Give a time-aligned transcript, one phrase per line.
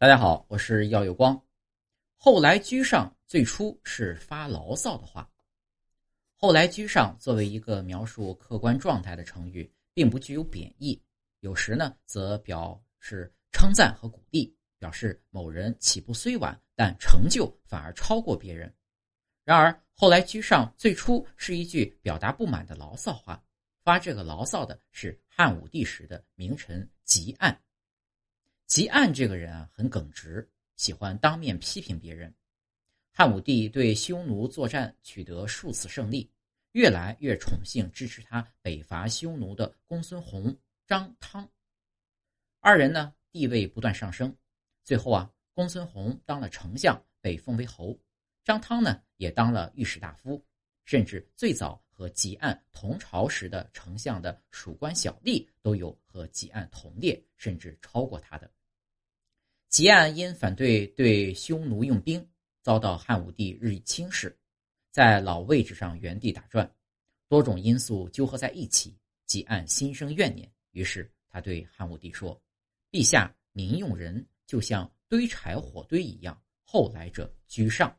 [0.00, 1.38] 大家好，我是耀有光。
[2.16, 5.30] 后来居上最初是发牢骚的话。
[6.36, 10.98] 后来居上作为一个描述客观状态的成语，并不具有贬义，
[11.40, 18.74] 有时呢则表示称赞和鼓励，表示某人起步虽晚，但成就反而超过别人。
[19.44, 23.44] 然而，后来居上最初是一句表达不满的牢骚话，
[23.84, 27.54] 发这个牢骚的是汉武帝时的名臣汲黯。
[28.70, 32.32] 汲黯这个人啊，很耿直，喜欢当面批评别人。
[33.10, 36.30] 汉武帝对匈奴作战取得数次胜利，
[36.70, 40.56] 越来越宠幸支持他北伐匈奴的公孙弘、
[40.86, 41.50] 张汤。
[42.60, 44.32] 二人呢，地位不断上升。
[44.84, 47.98] 最后啊，公孙弘当了丞相，被封为侯；
[48.44, 50.40] 张汤呢，也当了御史大夫。
[50.84, 58.48] 甚至最早和汲黯同朝时的丞相的属官小吏，都有和汲黯同列，甚至超过他的。
[59.70, 62.26] 汲黯因反对对匈奴用兵，
[62.60, 64.36] 遭到汉武帝日益轻视，
[64.90, 66.68] 在老位置上原地打转，
[67.28, 70.50] 多种因素纠合在一起，汲黯心生怨念。
[70.72, 72.36] 于是他对汉武帝说
[72.90, 77.96] ：“陛下您用人就像堆柴火堆一样，后来者居上。”